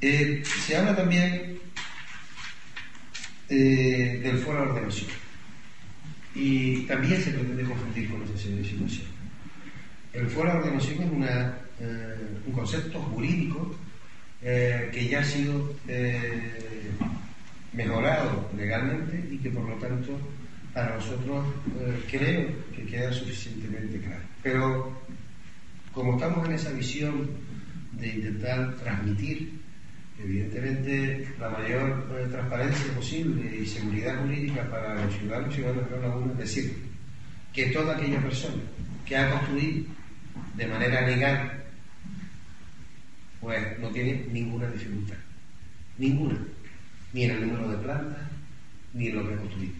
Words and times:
Eh, 0.00 0.44
se 0.44 0.76
habla 0.76 0.94
también 0.94 1.58
eh, 3.48 4.20
del 4.22 4.38
foro 4.38 4.62
de 4.62 4.70
ordenación 4.70 5.10
y 6.36 6.82
también 6.82 7.20
se 7.20 7.32
pretende 7.32 7.64
confundir 7.64 8.08
con 8.08 8.22
esa 8.22 8.36
serie 8.36 8.58
de 8.58 8.64
situaciones. 8.64 9.12
El 10.12 10.28
foro 10.28 10.52
de 10.52 10.58
ordenación 10.58 11.24
es 11.24 11.30
eh, 11.80 12.14
un 12.46 12.52
concepto 12.52 13.00
jurídico 13.00 13.76
que 14.40 15.08
ya 15.10 15.18
ha 15.18 15.24
sido 15.24 15.74
mejorado 17.72 18.48
legalmente 18.56 19.28
y 19.32 19.38
que 19.38 19.50
por 19.50 19.68
lo 19.68 19.74
tanto 19.78 20.16
para 20.72 20.94
nosotros 20.94 21.44
creo 22.08 22.46
que 22.72 22.86
queda 22.86 23.12
suficientemente 23.12 23.98
claro. 23.98 24.22
Pero 24.44 25.02
como 25.92 26.14
estamos 26.14 26.46
en 26.46 26.54
esa 26.54 26.70
visión 26.70 27.28
de 27.94 28.06
intentar 28.06 28.76
transmitir 28.76 29.58
evidentemente 30.22 31.28
la 31.38 31.50
mayor 31.50 32.28
transparencia 32.30 32.92
posible 32.94 33.56
y 33.56 33.66
seguridad 33.66 34.20
jurídica 34.20 34.68
para 34.70 35.04
los 35.04 35.14
ciudadanos 35.14 35.56
y 35.56 35.60
Laguna, 35.62 36.32
es 36.32 36.38
decir, 36.38 36.76
que 37.52 37.66
toda 37.66 37.96
aquella 37.96 38.20
persona 38.20 38.62
que 39.06 39.16
ha 39.16 39.30
construido 39.30 39.86
de 40.54 40.66
manera 40.66 41.06
legal, 41.06 41.64
pues 43.40 43.78
no 43.78 43.88
tiene 43.90 44.26
ninguna 44.32 44.68
dificultad, 44.68 45.16
ninguna, 45.96 46.38
ni 47.12 47.24
en 47.24 47.30
el 47.30 47.46
número 47.46 47.68
de 47.70 47.78
plantas, 47.78 48.28
ni 48.94 49.08
en 49.08 49.16
lo 49.16 49.28
que 49.28 49.34
ha 49.34 49.38
construido. 49.38 49.74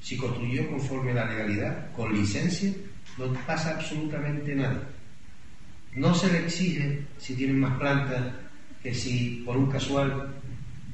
Si 0.00 0.16
construyó 0.16 0.68
conforme 0.68 1.12
a 1.12 1.14
la 1.14 1.30
legalidad, 1.30 1.90
con 1.92 2.14
licencia, 2.14 2.72
no 3.16 3.32
pasa 3.46 3.70
absolutamente 3.70 4.54
nada. 4.54 4.82
No 5.94 6.14
se 6.14 6.30
le 6.30 6.44
exige 6.44 7.02
si 7.16 7.34
tienen 7.34 7.58
más 7.58 7.76
plantas 7.78 8.22
que 8.82 8.94
si 8.94 9.42
por 9.44 9.56
un 9.56 9.70
casual 9.70 10.34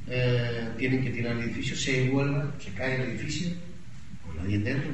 eh, 0.07 0.71
tienen 0.79 1.03
que 1.03 1.11
tirar 1.11 1.37
el 1.37 1.45
edificio, 1.45 1.77
se 1.77 2.09
vuelva, 2.11 2.53
se 2.59 2.73
cae 2.73 2.97
el 2.97 3.11
edificio, 3.11 3.51
con 4.25 4.37
nadie 4.37 4.59
dentro, 4.59 4.91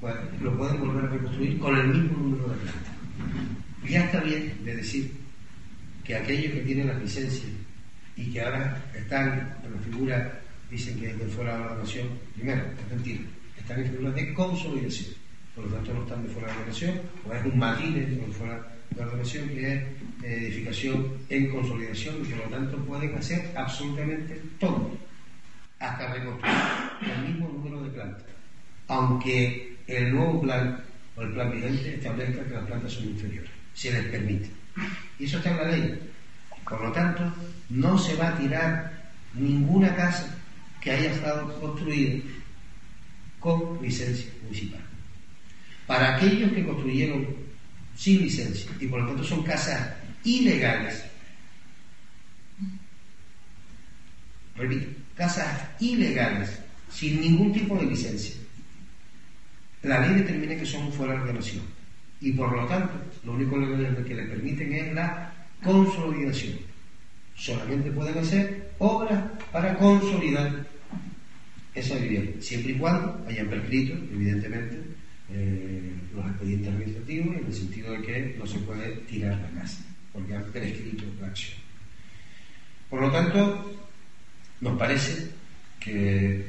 pues 0.00 0.14
lo 0.40 0.56
pueden 0.56 0.80
volver 0.80 1.04
a 1.04 1.08
reconstruir 1.08 1.58
con 1.58 1.76
el 1.76 1.88
mismo 1.88 2.18
número 2.18 2.48
de 2.48 2.56
plantas. 2.56 2.92
Ya 3.88 4.04
está 4.04 4.20
bien 4.20 4.54
de 4.64 4.76
decir 4.76 5.12
que 6.04 6.16
aquellos 6.16 6.52
que 6.52 6.60
tienen 6.60 6.88
las 6.88 7.00
licencias 7.00 7.52
y 8.16 8.32
que 8.32 8.40
ahora 8.40 8.82
están 8.94 9.56
en 9.64 9.72
la 9.74 9.80
figura, 9.80 10.40
dicen 10.70 10.98
que 10.98 11.14
de 11.14 11.26
fuera 11.26 11.58
de 11.58 11.64
la 11.64 11.74
nación, 11.76 12.08
primero, 12.34 12.62
es 12.62 12.94
mentira, 12.94 13.20
están 13.58 13.80
en 13.80 13.90
figuras 13.90 14.14
de 14.14 14.34
consolidación, 14.34 15.14
por 15.54 15.64
lo 15.64 15.76
tanto 15.76 15.94
no 15.94 16.02
están 16.02 16.22
de 16.22 16.28
fuera 16.28 16.48
de 16.48 16.60
la 16.60 16.66
nación, 16.66 17.00
o 17.26 17.32
es 17.32 17.44
un 17.44 17.58
marines 17.58 18.10
de 18.10 18.26
fuera 18.32 18.79
la 18.96 19.06
ordenación 19.06 19.48
que 19.48 19.72
es 19.72 19.82
eh, 20.22 20.46
edificación 20.46 21.06
en 21.28 21.50
consolidación 21.50 22.16
y 22.22 22.28
por 22.28 22.38
lo 22.38 22.56
tanto 22.56 22.76
pueden 22.84 23.16
hacer 23.16 23.52
absolutamente 23.56 24.40
todo, 24.58 24.90
hasta 25.78 26.12
reconstruir 26.12 26.56
el 27.02 27.28
mismo 27.28 27.48
número 27.48 27.82
de 27.82 27.90
plantas, 27.90 28.24
aunque 28.88 29.76
el 29.86 30.14
nuevo 30.14 30.40
plan 30.40 30.82
o 31.16 31.22
el 31.22 31.32
plan 31.32 31.52
vigente 31.52 31.94
establezca 31.94 32.44
que 32.44 32.54
las 32.54 32.66
plantas 32.66 32.92
son 32.92 33.04
inferiores, 33.04 33.50
se 33.74 33.92
les 33.92 34.04
permite. 34.06 34.50
Y 35.18 35.24
eso 35.24 35.38
está 35.38 35.50
en 35.50 35.56
la 35.56 35.64
ley. 35.64 36.00
Por 36.68 36.80
lo 36.82 36.92
tanto, 36.92 37.22
no 37.68 37.98
se 37.98 38.14
va 38.14 38.28
a 38.28 38.38
tirar 38.38 39.10
ninguna 39.34 39.94
casa 39.96 40.38
que 40.80 40.92
haya 40.92 41.12
estado 41.12 41.60
construida 41.60 42.22
con 43.40 43.82
licencia 43.82 44.30
municipal. 44.42 44.80
Para 45.86 46.16
aquellos 46.16 46.52
que 46.52 46.64
construyeron 46.64 47.26
sin 48.00 48.22
licencia 48.22 48.70
y 48.80 48.86
por 48.86 49.02
lo 49.02 49.08
tanto 49.08 49.22
son 49.22 49.42
casas 49.42 49.92
ilegales. 50.24 51.04
Repito, 54.56 54.86
casas 55.14 55.68
ilegales 55.80 56.60
sin 56.90 57.20
ningún 57.20 57.52
tipo 57.52 57.76
de 57.76 57.84
licencia. 57.84 58.36
La 59.82 60.00
ley 60.00 60.20
determina 60.20 60.56
que 60.56 60.64
son 60.64 60.90
fuera 60.90 61.22
de 61.22 61.34
nación 61.34 61.62
y 62.22 62.32
por 62.32 62.56
lo 62.56 62.66
tanto 62.66 62.94
lo 63.22 63.32
único 63.32 63.56
que 63.58 64.14
le 64.14 64.24
permiten 64.24 64.72
es 64.72 64.94
la 64.94 65.34
consolidación. 65.62 66.58
Solamente 67.36 67.90
pueden 67.90 68.16
hacer 68.16 68.70
obras 68.78 69.24
para 69.52 69.76
consolidar 69.76 70.66
esa 71.74 71.96
vivienda, 71.96 72.40
siempre 72.40 72.72
y 72.72 72.76
cuando 72.76 73.26
hayan 73.28 73.48
prescrito, 73.48 73.92
evidentemente, 74.10 74.99
eh, 75.32 75.92
los 76.14 76.26
expedientes 76.26 76.68
administrativos 76.68 77.36
en 77.36 77.46
el 77.46 77.54
sentido 77.54 77.92
de 77.92 78.02
que 78.02 78.36
no 78.38 78.46
se 78.46 78.58
puede 78.60 78.88
tirar 79.08 79.38
la 79.38 79.60
casa, 79.60 79.84
porque 80.12 80.34
han 80.34 80.44
prescrito 80.44 81.04
la 81.20 81.28
acción. 81.28 81.58
Por 82.88 83.00
lo 83.00 83.10
tanto, 83.10 83.80
nos 84.60 84.78
parece 84.78 85.30
que 85.78 86.46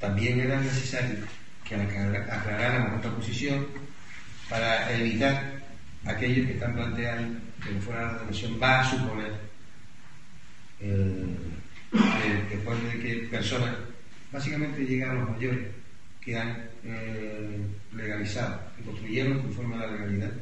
también 0.00 0.40
era 0.40 0.60
necesario 0.60 1.16
que 1.66 1.74
aclaráramos 1.76 2.90
nuestra 2.90 3.14
posición 3.14 3.66
para 4.48 4.92
evitar 4.94 5.62
aquellos 6.04 6.46
que 6.46 6.52
están 6.54 6.74
planteando 6.74 7.40
que 7.62 7.80
fuera 7.80 8.12
la 8.12 8.24
nación 8.24 8.58
va 8.62 8.80
a 8.80 8.90
suponer 8.90 9.32
eh, 10.80 11.24
que 11.90 12.56
después 12.56 12.82
de 12.84 12.98
que 13.00 13.14
personas 13.30 13.74
básicamente 14.30 14.84
llegan 14.84 15.10
a 15.10 15.14
los 15.14 15.30
mayores 15.30 15.68
que 16.24 16.36
han 16.36 16.56
eh, 16.84 17.58
legalizado 17.94 18.60
y 18.80 18.82
construyeron 18.82 19.42
conforme 19.42 19.74
a 19.76 19.78
la 19.78 19.92
legalidad, 19.92 20.32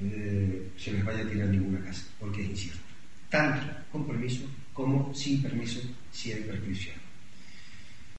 eh, 0.00 0.70
se 0.76 0.92
les 0.92 1.04
vaya 1.04 1.22
a 1.22 1.28
tirar 1.28 1.48
ninguna 1.48 1.84
casa, 1.84 2.04
porque 2.18 2.42
es 2.42 2.50
incierto. 2.50 2.80
Tanto 3.30 3.66
con 3.92 4.06
permiso 4.06 4.44
como 4.72 5.14
sin 5.14 5.42
permiso 5.42 5.80
si 6.10 6.32
hay 6.32 6.42
prescripción. 6.42 7.03